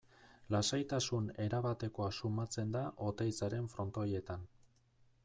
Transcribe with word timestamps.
Lasaitasun 0.53 1.27
erabatekoa 1.43 2.07
sumatzen 2.21 2.71
da 2.79 2.83
Oteizaren 3.11 3.69
Frontoietan. 3.75 4.49